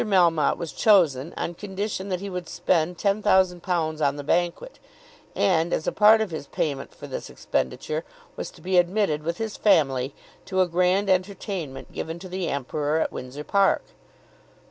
[0.03, 4.79] Melmotte was chosen on condition that he would spend £10,000 on the banquet;
[5.35, 8.03] and, as a part of his payment for this expenditure,
[8.35, 12.97] was to be admitted with his family, to a grand entertainment given to the Emperor
[12.99, 13.83] at Windsor Park.